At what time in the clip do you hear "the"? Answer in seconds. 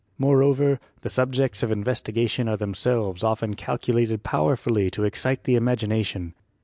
1.01-1.09, 5.43-5.53